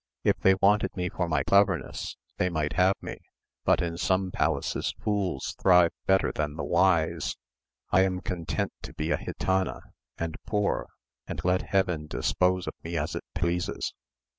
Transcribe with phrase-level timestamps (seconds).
[0.23, 3.19] If they wanted me for my cleverness, they might have me;
[3.63, 7.35] but in some palaces fools thrive better than the wise.
[7.91, 9.79] I am content to be a gitana,
[10.17, 10.87] and poor,
[11.27, 13.93] and let Heaven dispose of me as it pleases."